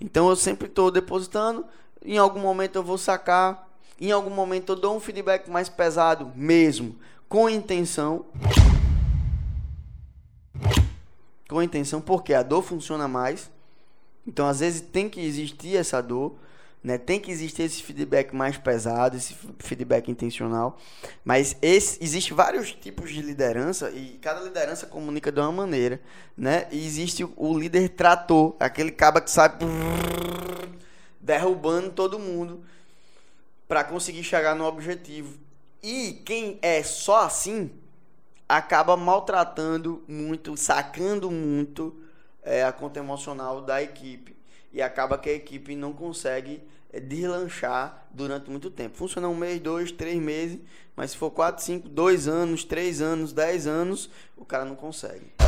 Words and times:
Então 0.00 0.28
eu 0.28 0.36
sempre 0.36 0.66
estou 0.66 0.90
depositando, 0.90 1.64
em 2.04 2.18
algum 2.18 2.40
momento 2.40 2.76
eu 2.76 2.82
vou 2.82 2.98
sacar, 2.98 3.68
em 4.00 4.10
algum 4.10 4.30
momento 4.30 4.72
eu 4.72 4.76
dou 4.76 4.96
um 4.96 5.00
feedback 5.00 5.48
mais 5.48 5.68
pesado 5.68 6.32
mesmo, 6.34 6.96
com 7.28 7.48
intenção. 7.48 8.26
Com 11.48 11.62
intenção, 11.62 12.00
porque 12.00 12.34
a 12.34 12.42
dor 12.42 12.62
funciona 12.62 13.06
mais. 13.06 13.50
Então 14.26 14.46
às 14.46 14.60
vezes 14.60 14.80
tem 14.80 15.08
que 15.08 15.20
existir 15.20 15.76
essa 15.76 16.02
dor. 16.02 16.34
Né? 16.84 16.98
Tem 16.98 17.18
que 17.18 17.30
existir 17.30 17.62
esse 17.62 17.82
feedback 17.82 18.36
mais 18.36 18.58
pesado, 18.58 19.16
esse 19.16 19.34
feedback 19.58 20.10
intencional. 20.10 20.78
Mas 21.24 21.56
esse, 21.62 21.98
existe 22.04 22.34
vários 22.34 22.72
tipos 22.72 23.10
de 23.10 23.22
liderança 23.22 23.90
e 23.90 24.18
cada 24.20 24.42
liderança 24.42 24.86
comunica 24.86 25.32
de 25.32 25.40
uma 25.40 25.50
maneira. 25.50 25.98
Né? 26.36 26.68
E 26.70 26.86
existe 26.86 27.26
o 27.36 27.58
líder 27.58 27.88
trator, 27.88 28.54
aquele 28.60 28.90
caba 28.90 29.22
que 29.22 29.30
sabe 29.30 29.64
derrubando 31.18 31.88
todo 31.90 32.18
mundo 32.18 32.62
para 33.66 33.82
conseguir 33.82 34.22
chegar 34.22 34.54
no 34.54 34.66
objetivo. 34.66 35.38
E 35.82 36.20
quem 36.22 36.58
é 36.60 36.82
só 36.82 37.24
assim 37.24 37.70
acaba 38.46 38.94
maltratando 38.94 40.04
muito, 40.06 40.54
sacando 40.54 41.30
muito 41.30 41.98
é, 42.42 42.62
a 42.62 42.72
conta 42.72 42.98
emocional 42.98 43.62
da 43.62 43.82
equipe 43.82 44.34
e 44.74 44.82
acaba 44.82 45.16
que 45.16 45.30
a 45.30 45.32
equipe 45.32 45.76
não 45.76 45.92
consegue 45.92 46.60
é, 46.92 46.98
deslanchar 46.98 48.06
durante 48.10 48.50
muito 48.50 48.68
tempo. 48.68 48.96
Funciona 48.96 49.28
um 49.28 49.36
mês, 49.36 49.60
dois, 49.60 49.92
três 49.92 50.20
meses, 50.20 50.58
mas 50.96 51.12
se 51.12 51.16
for 51.16 51.30
quatro, 51.30 51.64
cinco, 51.64 51.88
dois 51.88 52.26
anos, 52.26 52.64
três 52.64 53.00
anos, 53.00 53.32
dez 53.32 53.68
anos, 53.68 54.10
o 54.36 54.44
cara 54.44 54.64
não 54.64 54.74
consegue. 54.74 55.43